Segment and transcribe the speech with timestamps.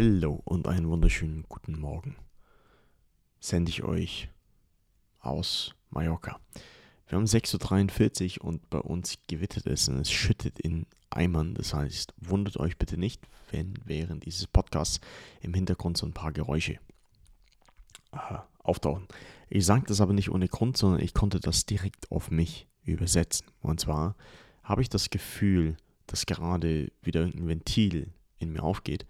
[0.00, 2.14] Hallo und einen wunderschönen guten Morgen.
[3.40, 4.28] Sende ich euch
[5.18, 6.38] aus Mallorca.
[7.08, 11.54] Wir haben 6.43 Uhr und bei uns gewittert es und es schüttet in Eimern.
[11.54, 15.00] Das heißt, wundert euch bitte nicht, wenn während dieses Podcasts
[15.40, 16.78] im Hintergrund so ein paar Geräusche
[18.12, 19.08] äh, auftauchen.
[19.48, 23.48] Ich sage das aber nicht ohne Grund, sondern ich konnte das direkt auf mich übersetzen.
[23.62, 24.14] Und zwar
[24.62, 25.76] habe ich das Gefühl,
[26.06, 29.04] dass gerade wieder ein Ventil in mir aufgeht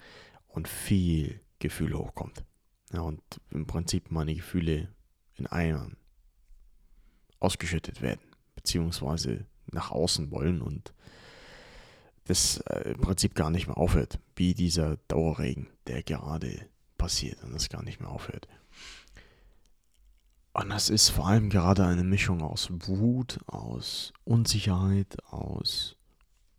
[0.58, 2.44] und viel Gefühl hochkommt.
[2.92, 4.92] Ja, und im Prinzip meine Gefühle
[5.36, 5.96] in Eiern
[7.38, 10.92] ausgeschüttet werden, beziehungsweise nach außen wollen und
[12.24, 17.52] das äh, im Prinzip gar nicht mehr aufhört, wie dieser Dauerregen, der gerade passiert und
[17.52, 18.48] das gar nicht mehr aufhört.
[20.54, 25.94] Und das ist vor allem gerade eine Mischung aus Wut, aus Unsicherheit, aus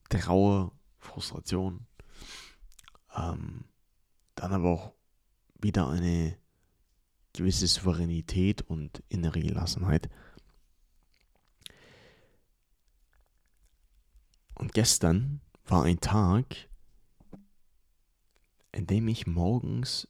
[0.08, 1.86] Trauer, Frustration.
[3.14, 3.66] Ähm,
[4.40, 4.94] dann aber auch
[5.62, 6.38] wieder eine
[7.34, 10.10] gewisse Souveränität und innere Gelassenheit.
[14.56, 16.70] Und gestern war ein Tag,
[18.72, 20.08] in dem ich morgens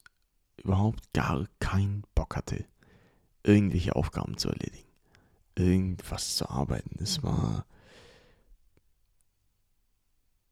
[0.58, 2.66] überhaupt gar keinen Bock hatte,
[3.44, 4.88] irgendwelche Aufgaben zu erledigen,
[5.56, 7.02] irgendwas zu arbeiten.
[7.02, 7.66] Es war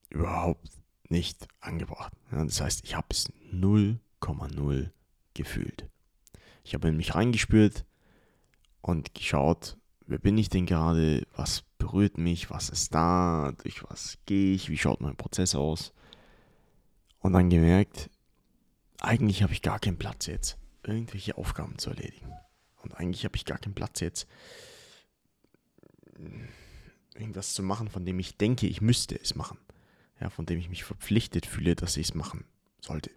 [0.09, 0.69] überhaupt
[1.11, 2.13] nicht angebracht.
[2.31, 4.91] Ja, das heißt, ich habe es 0,0
[5.33, 5.87] gefühlt.
[6.63, 7.85] Ich habe in mich reingespürt
[8.81, 14.17] und geschaut, wer bin ich denn gerade, was berührt mich, was ist da, durch was
[14.25, 15.93] gehe ich, wie schaut mein Prozess aus.
[17.19, 18.09] Und dann gemerkt,
[18.99, 22.31] eigentlich habe ich gar keinen Platz jetzt, irgendwelche Aufgaben zu erledigen.
[22.81, 24.27] Und eigentlich habe ich gar keinen Platz jetzt,
[27.15, 29.57] irgendwas zu machen, von dem ich denke, ich müsste es machen
[30.19, 32.45] ja, von dem ich mich verpflichtet fühle, dass ich es machen
[32.81, 33.11] sollte.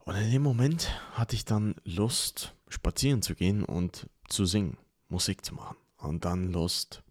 [0.00, 4.76] Und in dem Moment hatte ich dann Lust, spazieren zu gehen und zu singen,
[5.08, 5.76] Musik zu machen.
[5.96, 7.02] Und dann Lust,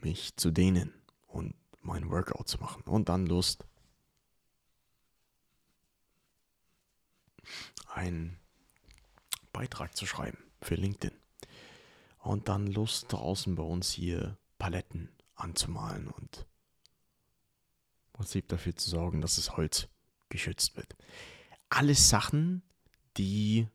[0.00, 0.92] mich zu dehnen
[1.26, 2.82] und mein Workout zu machen.
[2.82, 3.64] Und dann Lust,
[7.86, 8.38] einen
[9.52, 11.21] Beitrag zu schreiben für LinkedIn
[12.22, 16.46] und dann Lust draußen bei uns hier Paletten anzumalen und
[18.06, 19.88] im Prinzip dafür zu sorgen, dass das Holz
[20.28, 20.96] geschützt wird.
[21.68, 22.62] Alles Sachen,
[23.16, 23.66] die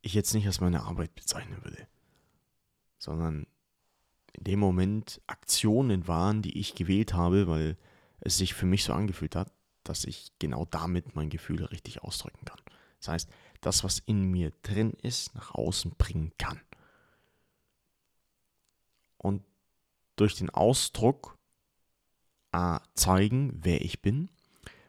[0.00, 1.86] ich jetzt nicht als meine Arbeit bezeichnen würde,
[2.98, 3.46] sondern
[4.32, 7.76] in dem Moment Aktionen waren, die ich gewählt habe, weil
[8.20, 9.52] es sich für mich so angefühlt hat,
[9.84, 12.60] dass ich genau damit mein Gefühl richtig ausdrücken kann.
[12.98, 13.30] Das heißt,
[13.60, 16.60] das, was in mir drin ist, nach außen bringen kann
[19.22, 19.42] und
[20.16, 21.38] durch den Ausdruck
[22.50, 24.30] A zeigen, wer ich bin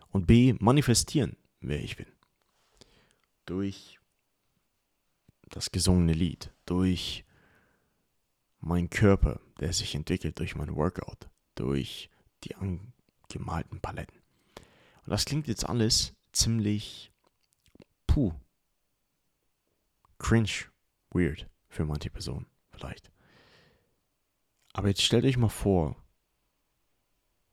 [0.09, 2.07] und B manifestieren, wer ich bin.
[3.45, 3.99] Durch
[5.49, 7.23] das gesungene Lied, durch
[8.59, 12.09] meinen Körper, der sich entwickelt durch mein Workout, durch
[12.43, 14.19] die angemalten Paletten.
[15.05, 17.11] Und das klingt jetzt alles ziemlich
[18.07, 18.33] puh,
[20.17, 20.69] cringe,
[21.11, 23.12] weird für manche Personen vielleicht.
[24.73, 25.95] Aber jetzt stellt euch mal vor,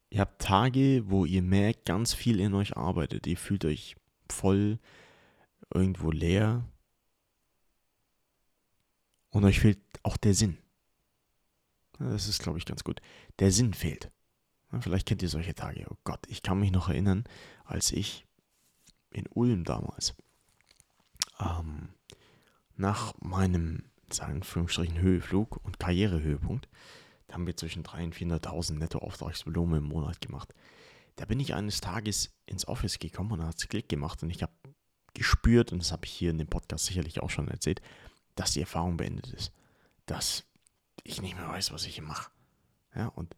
[0.09, 3.27] ihr habt Tage, wo ihr merkt, ganz viel in euch arbeitet.
[3.27, 3.97] Ihr fühlt euch
[4.31, 4.79] voll,
[5.73, 6.65] irgendwo leer.
[9.29, 10.59] Und euch fehlt auch der Sinn.
[11.99, 13.01] Das ist, glaube ich, ganz gut.
[13.39, 14.11] Der Sinn fehlt.
[14.81, 15.87] Vielleicht kennt ihr solche Tage.
[15.91, 17.25] Oh Gott, ich kann mich noch erinnern,
[17.65, 18.27] als ich
[19.11, 20.15] in Ulm damals
[21.41, 21.91] ähm,
[22.77, 26.69] nach meinem, sagen Anführungsstrichen, Höheflug und Karrierehöhepunkt
[27.31, 30.53] da haben wir zwischen 300.000 und 400.000 Nettoauftragsvolumen im Monat gemacht.
[31.15, 34.31] Da bin ich eines Tages ins Office gekommen und da hat es Klick gemacht und
[34.31, 34.53] ich habe
[35.15, 37.81] gespürt, und das habe ich hier in dem Podcast sicherlich auch schon erzählt,
[38.35, 39.53] dass die Erfahrung beendet ist.
[40.07, 40.45] Dass
[41.05, 42.33] ich nicht mehr weiß, was ich hier mache.
[42.97, 43.37] Ja, und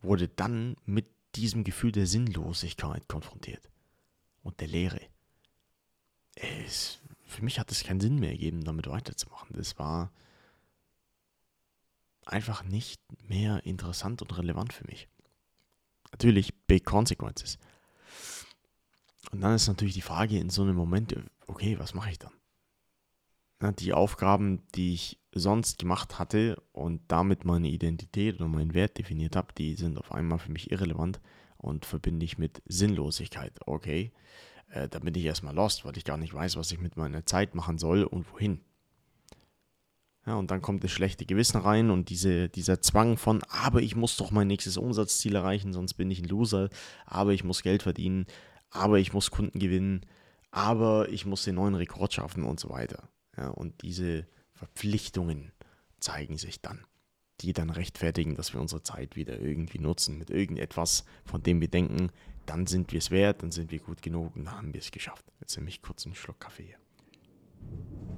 [0.00, 3.68] wurde dann mit diesem Gefühl der Sinnlosigkeit konfrontiert
[4.42, 5.00] und der Leere.
[6.34, 9.54] Es, für mich hat es keinen Sinn mehr gegeben, damit weiterzumachen.
[9.54, 10.12] Das war
[12.26, 15.08] einfach nicht mehr interessant und relevant für mich.
[16.12, 17.58] Natürlich Big Consequences.
[19.32, 21.14] Und dann ist natürlich die Frage in so einem Moment,
[21.46, 22.32] okay, was mache ich dann?
[23.72, 29.36] die Aufgaben, die ich sonst gemacht hatte und damit meine Identität oder meinen Wert definiert
[29.36, 31.20] habe, die sind auf einmal für mich irrelevant
[31.56, 33.58] und verbinde ich mit Sinnlosigkeit.
[33.66, 34.12] Okay,
[34.68, 37.24] äh, da bin ich erstmal lost, weil ich gar nicht weiß, was ich mit meiner
[37.26, 38.60] Zeit machen soll und wohin.
[40.26, 43.94] Ja, und dann kommt das schlechte Gewissen rein und diese, dieser Zwang von, aber ich
[43.94, 46.70] muss doch mein nächstes Umsatzziel erreichen, sonst bin ich ein Loser,
[47.04, 48.26] aber ich muss Geld verdienen,
[48.70, 50.06] aber ich muss Kunden gewinnen,
[50.50, 53.08] aber ich muss den neuen Rekord schaffen und so weiter.
[53.36, 55.52] Ja, und diese Verpflichtungen
[56.00, 56.86] zeigen sich dann,
[57.42, 61.68] die dann rechtfertigen, dass wir unsere Zeit wieder irgendwie nutzen mit irgendetwas, von dem wir
[61.68, 62.10] denken,
[62.46, 64.90] dann sind wir es wert, dann sind wir gut genug und dann haben wir es
[64.90, 65.24] geschafft.
[65.40, 68.13] Jetzt nehme ich kurz einen Schluck Kaffee hier.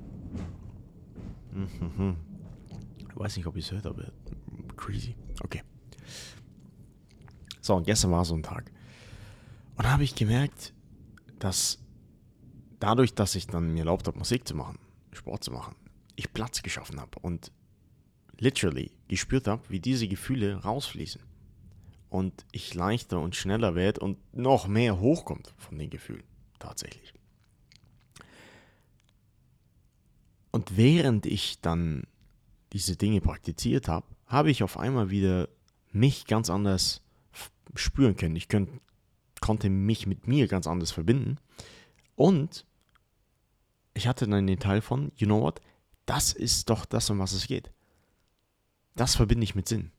[1.81, 2.17] Mhm.
[2.99, 4.13] Ich weiß nicht, ob ihr es hört, aber
[4.77, 5.15] crazy.
[5.43, 5.63] Okay.
[7.61, 8.71] So, und gestern war so ein Tag.
[9.77, 10.73] Und da habe ich gemerkt,
[11.39, 11.79] dass
[12.79, 14.79] dadurch, dass ich dann mir erlaubt habe, Musik zu machen,
[15.13, 15.75] Sport zu machen,
[16.15, 17.51] ich Platz geschaffen habe und
[18.39, 21.23] literally gespürt habe, wie diese Gefühle rausfließen.
[22.09, 26.23] Und ich leichter und schneller werde und noch mehr hochkommt von den Gefühlen.
[26.59, 27.16] Tatsächlich.
[30.57, 32.05] Und während ich dann
[32.73, 35.51] diese Dinge praktiziert habe, habe ich auf einmal wieder
[35.93, 37.03] mich ganz anders
[37.75, 38.37] spüren können.
[38.37, 38.71] Ich könnt,
[39.43, 41.37] konnte mich mit mir ganz anders verbinden.
[42.15, 42.65] Und
[43.93, 45.61] ich hatte dann den Teil von, you know what,
[46.07, 47.71] das ist doch das, um was es geht.
[48.95, 49.93] Das verbinde ich mit Sinn.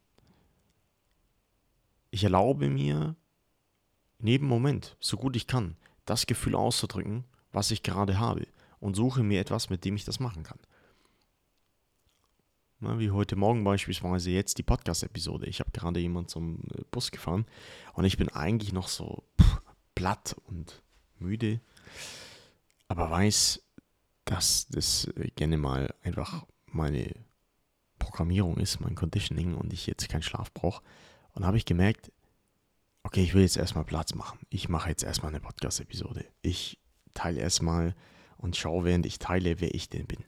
[2.10, 3.16] Ich erlaube mir,
[4.18, 5.76] in jedem Moment, so gut ich kann,
[6.06, 8.48] das Gefühl auszudrücken, was ich gerade habe
[8.80, 10.60] und suche mir etwas, mit dem ich das machen kann.
[12.80, 15.48] Na, wie heute Morgen beispielsweise jetzt die Podcast-Episode.
[15.48, 17.46] Ich habe gerade jemand zum äh, Bus gefahren
[17.94, 19.62] und ich bin eigentlich noch so pff,
[19.96, 20.84] platt und
[21.18, 21.60] müde,
[22.88, 23.64] aber weiß,
[24.26, 27.16] dass das äh, gerne mal einfach meine
[27.98, 30.84] Programmierung ist, mein Conditioning und ich jetzt keinen Schlaf brauche.
[31.34, 32.12] Und habe ich gemerkt,
[33.04, 34.40] okay, ich will jetzt erstmal Platz machen.
[34.50, 36.26] Ich mache jetzt erstmal eine Podcast-Episode.
[36.42, 36.80] Ich
[37.14, 37.96] teile erstmal
[38.38, 40.24] und schaue, während ich teile, wer ich denn bin.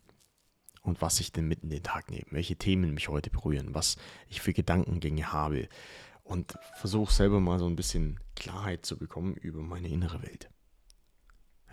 [0.82, 3.98] Und was ich denn mitten in den Tag nehme, welche Themen mich heute berühren, was
[4.28, 5.68] ich für Gedankengänge habe.
[6.24, 10.50] Und versuche selber mal so ein bisschen Klarheit zu bekommen über meine innere Welt.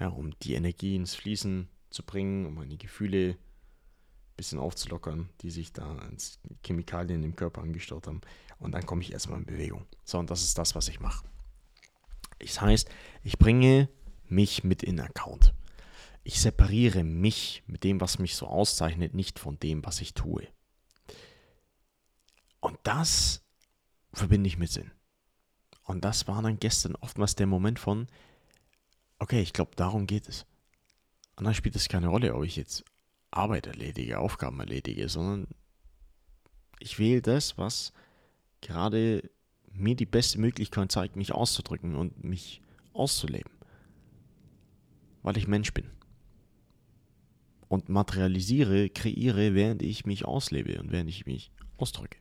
[0.01, 5.51] Ja, um die Energie ins Fließen zu bringen, um meine Gefühle ein bisschen aufzulockern, die
[5.51, 8.21] sich da als Chemikalien im Körper angestaut haben.
[8.59, 9.87] Und dann komme ich erstmal in Bewegung.
[10.05, 11.27] So, und das ist das, was ich mache.
[12.39, 12.89] Das heißt,
[13.23, 13.89] ich bringe
[14.29, 15.55] mich mit in Account
[16.27, 20.49] ich separiere mich mit dem, was mich so auszeichnet, nicht von dem, was ich tue.
[22.59, 23.45] Und das
[24.13, 24.91] verbinde ich mit Sinn.
[25.85, 28.09] Und das war dann gestern oftmals der Moment von,
[29.21, 30.47] okay, ich glaube, darum geht es.
[31.37, 32.85] Und dann spielt es keine Rolle, ob ich jetzt
[33.31, 35.47] Arbeit erledige, Aufgaben erledige, sondern
[36.81, 37.93] ich wähle das, was
[38.63, 39.31] gerade
[39.71, 42.63] mir die beste Möglichkeit zeigt, mich auszudrücken und mich
[42.95, 43.53] auszuleben.
[45.23, 45.89] Weil ich Mensch bin
[47.69, 52.19] und materialisiere, kreiere, während ich mich auslebe und während ich mich ausdrücke.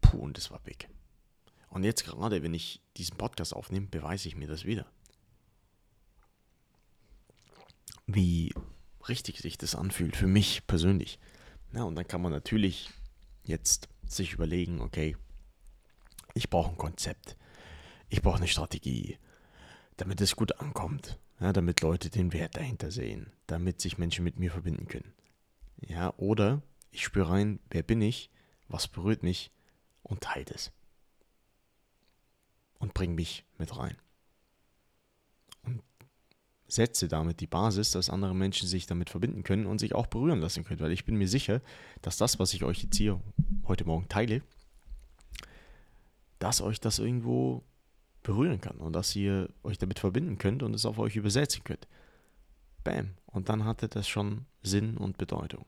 [0.00, 0.88] Puh, und das war big.
[1.68, 4.86] Und jetzt gerade, wenn ich diesen Podcast aufnehme, beweise ich mir das wieder.
[8.06, 8.52] Wie
[9.08, 11.18] richtig sich das anfühlt für mich persönlich.
[11.70, 12.90] Na, und dann kann man natürlich
[13.44, 15.16] jetzt sich überlegen, okay,
[16.34, 17.36] ich brauche ein Konzept,
[18.08, 19.18] ich brauche eine Strategie,
[19.96, 24.38] damit es gut ankommt ja, damit Leute den Wert dahinter sehen, damit sich Menschen mit
[24.38, 25.12] mir verbinden können.
[25.80, 28.30] Ja, oder ich spüre rein, wer bin ich,
[28.68, 29.50] was berührt mich
[30.02, 30.70] und teile es.
[32.78, 33.96] Und bringe mich mit rein.
[35.62, 35.82] Und
[36.66, 40.40] setze damit die Basis, dass andere Menschen sich damit verbinden können und sich auch berühren
[40.40, 40.80] lassen können.
[40.80, 41.62] Weil ich bin mir sicher,
[42.02, 43.20] dass das, was ich euch jetzt hier
[43.66, 44.42] heute Morgen teile,
[46.38, 47.64] dass euch das irgendwo
[48.22, 51.88] berühren kann und dass ihr euch damit verbinden könnt und es auf euch übersetzen könnt.
[52.84, 53.14] Bam.
[53.26, 55.64] Und dann hatte das schon Sinn und Bedeutung.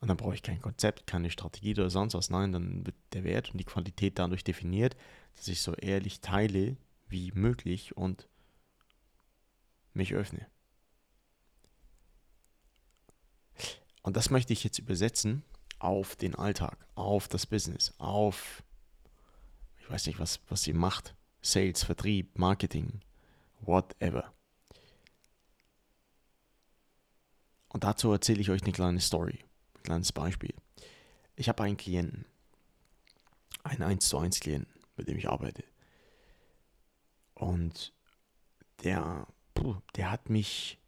[0.00, 2.28] Und dann brauche ich kein Konzept, keine Strategie oder sonst was.
[2.28, 4.96] Nein, dann wird der Wert und die Qualität dadurch definiert,
[5.36, 6.76] dass ich so ehrlich teile
[7.08, 8.28] wie möglich und
[9.94, 10.46] mich öffne.
[14.02, 15.44] Und das möchte ich jetzt übersetzen
[15.78, 18.64] auf den Alltag, auf das Business, auf
[19.92, 21.14] weiß nicht, was, was sie macht.
[21.42, 23.00] Sales, Vertrieb, Marketing,
[23.60, 24.32] whatever.
[27.68, 29.38] Und dazu erzähle ich euch eine kleine Story,
[29.76, 30.54] ein kleines Beispiel.
[31.36, 32.24] Ich habe einen Klienten,
[33.64, 35.64] einen 1 zu 1 Klienten, mit dem ich arbeite.
[37.34, 37.92] Und
[38.84, 39.26] der,
[39.96, 40.78] der hat mich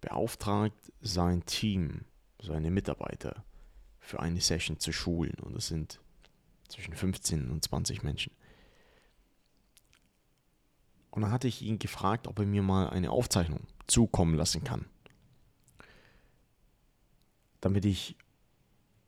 [0.00, 2.04] beauftragt, sein Team,
[2.40, 3.44] seine Mitarbeiter
[4.00, 5.34] für eine Session zu schulen.
[5.42, 6.00] Und das sind
[6.68, 8.32] zwischen 15 und 20 Menschen.
[11.10, 14.86] Und dann hatte ich ihn gefragt, ob er mir mal eine Aufzeichnung zukommen lassen kann.
[17.60, 18.16] damit ich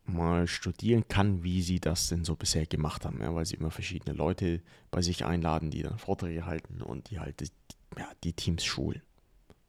[0.05, 3.71] mal studieren kann, wie sie das denn so bisher gemacht haben, ja, weil sie immer
[3.71, 7.51] verschiedene Leute bei sich einladen, die dann Vorträge halten und die halt die,
[7.97, 9.03] ja, die Teams schulen.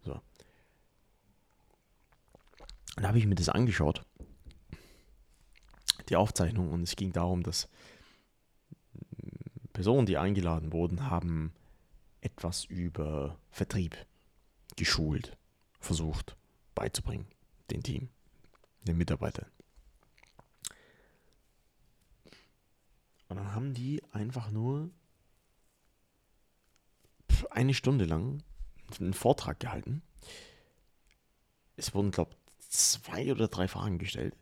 [0.03, 0.19] So.
[2.97, 4.03] Und habe ich mir das angeschaut,
[6.09, 7.69] die Aufzeichnung, und es ging darum, dass
[9.73, 11.53] Personen, die eingeladen wurden, haben
[12.21, 13.97] etwas über Vertrieb
[14.75, 15.37] geschult,
[15.79, 16.37] versucht
[16.75, 17.27] beizubringen,
[17.69, 18.09] dem Team,
[18.83, 19.49] den Mitarbeitern.
[23.27, 24.89] Und dann haben die einfach nur
[27.49, 28.43] eine Stunde lang
[28.99, 30.01] einen Vortrag gehalten.
[31.77, 34.35] Es wurden, glaube ich, zwei oder drei Fragen gestellt.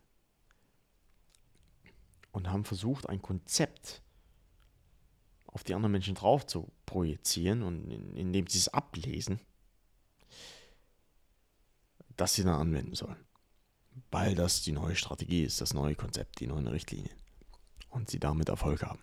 [2.31, 4.01] Und haben versucht, ein Konzept
[5.51, 9.39] auf die anderen Menschen drauf zu projizieren und in, indem sie es ablesen,
[12.15, 13.17] das sie dann anwenden sollen.
[14.11, 17.15] Weil das die neue Strategie ist, das neue Konzept, die neuen Richtlinien
[17.89, 19.01] und sie damit Erfolg haben.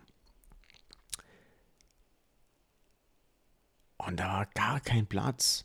[3.98, 5.64] Und da war gar kein Platz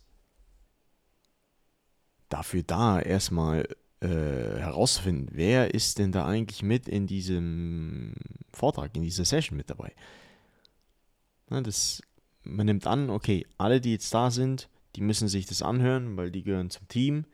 [2.28, 3.68] dafür da, erstmal
[4.00, 8.14] äh, herauszufinden, wer ist denn da eigentlich mit in diesem
[8.52, 9.94] Vortrag, in dieser Session mit dabei.
[11.52, 12.02] Na, das,
[12.42, 16.30] man nimmt an, okay, alle, die jetzt da sind, die müssen sich das anhören, weil
[16.30, 17.24] die gehören zum Team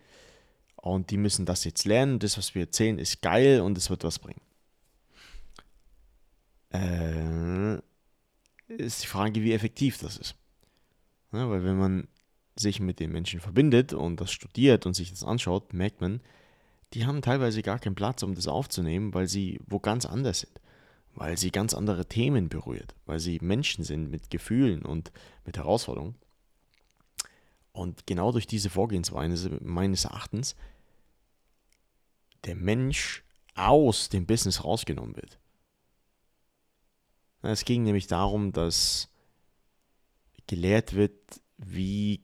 [0.77, 2.19] und die müssen das jetzt lernen.
[2.19, 4.41] Das, was wir erzählen, ist geil und es wird was bringen
[6.71, 7.75] äh,
[8.69, 10.35] ist die Frage, wie effektiv das ist.
[11.33, 12.09] Ja, weil wenn man
[12.57, 16.21] sich mit den Menschen verbindet und das studiert und sich das anschaut, merkt man,
[16.95, 20.61] die haben teilweise gar keinen Platz, um das aufzunehmen, weil sie wo ganz anders sind.
[21.19, 25.11] Weil sie ganz andere Themen berührt, weil sie Menschen sind mit Gefühlen und
[25.45, 26.15] mit Herausforderungen.
[27.73, 30.55] Und genau durch diese Vorgehensweise meines Erachtens
[32.45, 33.25] der Mensch
[33.57, 35.41] aus dem Business rausgenommen wird.
[37.43, 39.11] Es ging nämlich darum, dass
[40.47, 41.19] gelehrt wird,
[41.57, 42.23] wie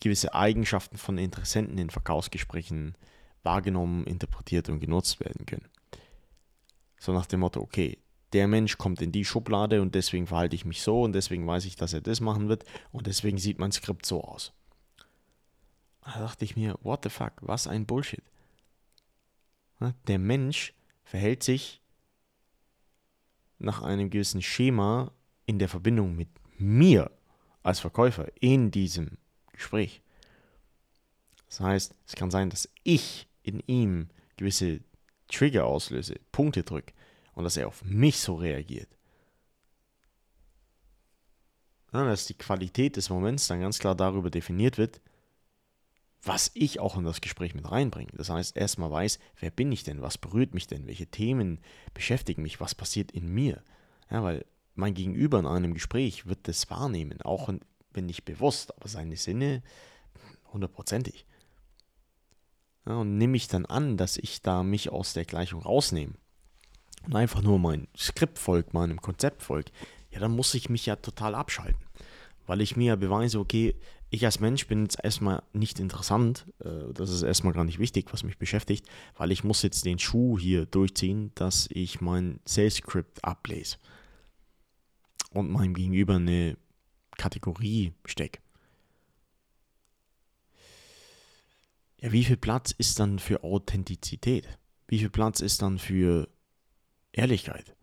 [0.00, 2.96] gewisse Eigenschaften von Interessenten in Verkaufsgesprächen
[3.42, 5.68] wahrgenommen, interpretiert und genutzt werden können.
[6.98, 7.98] So nach dem Motto, okay,
[8.34, 11.64] der Mensch kommt in die Schublade und deswegen verhalte ich mich so und deswegen weiß
[11.66, 14.52] ich, dass er das machen wird und deswegen sieht mein Skript so aus.
[16.04, 18.22] Da dachte ich mir, what the fuck, was ein Bullshit.
[20.08, 20.74] Der Mensch
[21.04, 21.80] verhält sich
[23.58, 25.12] nach einem gewissen Schema
[25.46, 27.10] in der Verbindung mit mir
[27.62, 29.16] als Verkäufer in diesem
[29.52, 30.02] Gespräch.
[31.48, 34.80] Das heißt, es kann sein, dass ich in ihm gewisse
[35.28, 36.93] Trigger auslöse, Punkte drücke
[37.34, 38.88] und dass er auf mich so reagiert.
[41.92, 45.00] Ja, dass die Qualität des Moments dann ganz klar darüber definiert wird,
[46.22, 48.10] was ich auch in das Gespräch mit reinbringe.
[48.14, 51.60] Das heißt, erstmal weiß, wer bin ich denn, was berührt mich denn, welche Themen
[51.92, 53.62] beschäftigen mich, was passiert in mir.
[54.10, 57.52] Ja, weil mein Gegenüber in einem Gespräch wird das wahrnehmen, auch
[57.92, 59.62] wenn nicht bewusst, aber seine Sinne
[60.52, 61.26] hundertprozentig.
[62.86, 66.14] Ja, und nehme ich dann an, dass ich da mich aus der Gleichung rausnehme
[67.06, 69.72] und einfach nur mein Skript folgt, meinem Konzept folgt,
[70.10, 71.82] ja, dann muss ich mich ja total abschalten.
[72.46, 73.74] Weil ich mir ja beweise, okay,
[74.10, 78.12] ich als Mensch bin jetzt erstmal nicht interessant, äh, das ist erstmal gar nicht wichtig,
[78.12, 82.76] was mich beschäftigt, weil ich muss jetzt den Schuh hier durchziehen, dass ich mein Sales
[82.76, 83.78] Script ablese
[85.30, 86.56] und meinem Gegenüber eine
[87.16, 88.40] Kategorie stecke.
[92.00, 94.46] Ja, wie viel Platz ist dann für Authentizität?
[94.86, 96.28] Wie viel Platz ist dann für
[97.14, 97.76] Ehrlichkeit?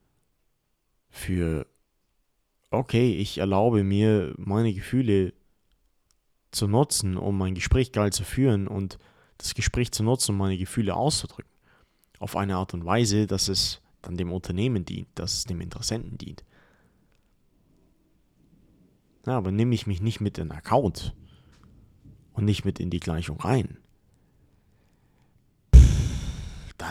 [1.09, 1.65] Für,
[2.69, 5.33] okay, ich erlaube mir, meine Gefühle
[6.51, 8.99] zu nutzen, um mein Gespräch geil zu führen und
[9.37, 11.51] das Gespräch zu nutzen, um meine Gefühle auszudrücken.
[12.19, 16.17] Auf eine Art und Weise, dass es dann dem Unternehmen dient, dass es dem Interessenten
[16.17, 16.43] dient.
[19.25, 21.15] Ja, aber nehme ich mich nicht mit in den Account
[22.33, 23.77] und nicht mit in die Gleichung rein,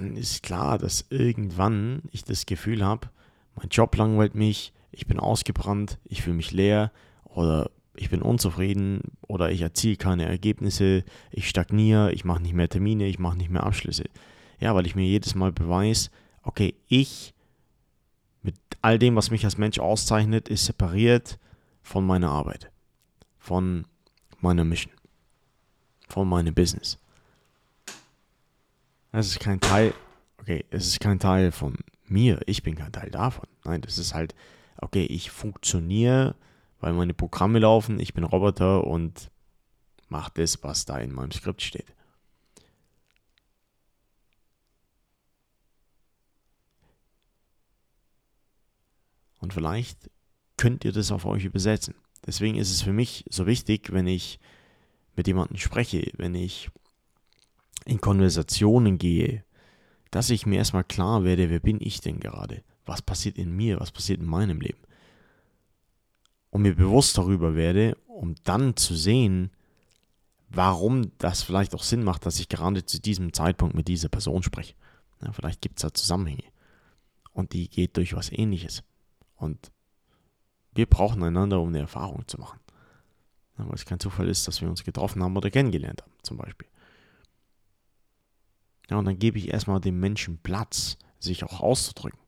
[0.00, 3.08] dann ist klar, dass irgendwann ich das Gefühl habe,
[3.56, 6.90] mein Job langweilt mich, ich bin ausgebrannt, ich fühle mich leer
[7.24, 12.68] oder ich bin unzufrieden oder ich erziele keine Ergebnisse, ich stagniere, ich mache nicht mehr
[12.68, 14.04] Termine, ich mache nicht mehr Abschlüsse.
[14.58, 16.10] Ja, weil ich mir jedes Mal beweise,
[16.42, 17.34] okay, ich
[18.42, 21.38] mit all dem, was mich als Mensch auszeichnet, ist separiert
[21.82, 22.70] von meiner Arbeit,
[23.38, 23.86] von
[24.40, 24.94] meiner Mission,
[26.08, 26.98] von meinem Business.
[29.12, 29.92] Es ist kein Teil.
[30.38, 31.76] Okay, es ist kein Teil von
[32.06, 32.40] mir.
[32.46, 33.48] Ich bin kein Teil davon.
[33.64, 34.34] Nein, das ist halt,
[34.78, 36.36] okay, ich funktioniere,
[36.80, 39.30] weil meine Programme laufen, ich bin Roboter und
[40.08, 41.94] mache das, was da in meinem Skript steht.
[49.40, 50.10] Und vielleicht
[50.56, 51.94] könnt ihr das auf euch übersetzen.
[52.26, 54.38] Deswegen ist es für mich so wichtig, wenn ich
[55.16, 56.70] mit jemandem spreche, wenn ich
[57.84, 59.44] in Konversationen gehe,
[60.10, 62.62] dass ich mir erstmal klar werde, wer bin ich denn gerade?
[62.84, 63.78] Was passiert in mir?
[63.80, 64.80] Was passiert in meinem Leben?
[66.50, 69.50] Und mir bewusst darüber werde, um dann zu sehen,
[70.48, 74.42] warum das vielleicht auch Sinn macht, dass ich gerade zu diesem Zeitpunkt mit dieser Person
[74.42, 74.74] spreche.
[75.22, 76.44] Ja, vielleicht gibt es da Zusammenhänge.
[77.32, 78.82] Und die geht durch was ähnliches.
[79.36, 79.70] Und
[80.74, 82.58] wir brauchen einander, um eine Erfahrung zu machen.
[83.58, 86.36] Ja, weil es kein Zufall ist, dass wir uns getroffen haben oder kennengelernt haben, zum
[86.36, 86.66] Beispiel.
[88.90, 92.18] Ja, und dann gebe ich erstmal dem Menschen Platz, sich auch auszudrücken.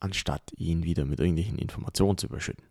[0.00, 2.64] Anstatt ihn wieder mit irgendwelchen Informationen zu überschütten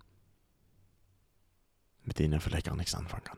[2.07, 3.37] mit denen er vielleicht gar nichts anfangen kann.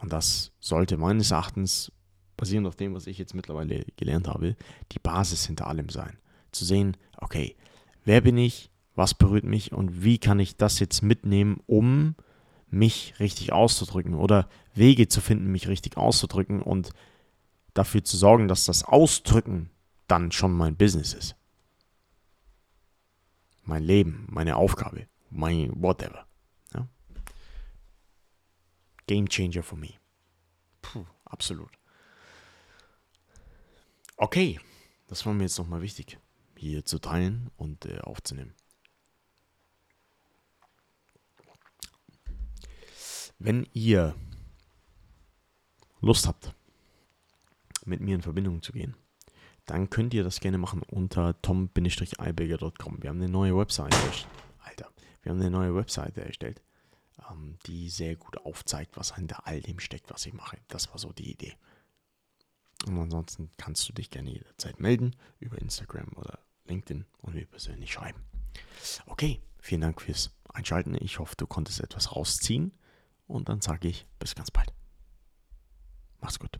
[0.00, 1.92] Und das sollte meines Erachtens,
[2.36, 4.56] basierend auf dem, was ich jetzt mittlerweile gelernt habe,
[4.92, 6.18] die Basis hinter allem sein.
[6.52, 7.56] Zu sehen, okay,
[8.04, 12.14] wer bin ich, was berührt mich und wie kann ich das jetzt mitnehmen, um
[12.70, 16.90] mich richtig auszudrücken oder Wege zu finden, mich richtig auszudrücken und
[17.74, 19.70] dafür zu sorgen, dass das Ausdrücken
[20.06, 21.36] dann schon mein Business ist.
[23.64, 26.26] Mein Leben, meine Aufgabe mein whatever.
[26.74, 26.88] Ja?
[29.06, 29.94] Game changer for me.
[30.82, 31.70] Puh, absolut.
[34.16, 34.60] Okay,
[35.06, 36.18] das war mir jetzt nochmal wichtig,
[36.56, 38.54] hier zu teilen und äh, aufzunehmen.
[43.38, 44.14] Wenn ihr
[46.00, 46.52] Lust habt,
[47.84, 48.96] mit mir in Verbindung zu gehen,
[49.64, 53.02] dann könnt ihr das gerne machen unter tom-eibegger.com.
[53.02, 53.94] Wir haben eine neue Website.
[54.58, 54.90] Alter,
[55.22, 56.62] wir haben eine neue Webseite erstellt,
[57.30, 60.58] ähm, die sehr gut aufzeigt, was hinter all dem steckt, was ich mache.
[60.68, 61.54] Das war so die Idee.
[62.86, 67.92] Und ansonsten kannst du dich gerne jederzeit melden über Instagram oder LinkedIn und mir persönlich
[67.92, 68.22] schreiben.
[69.06, 70.96] Okay, vielen Dank fürs Einschalten.
[71.00, 72.72] Ich hoffe, du konntest etwas rausziehen.
[73.28, 74.72] Und dann sage ich bis ganz bald.
[76.20, 76.58] Mach's gut.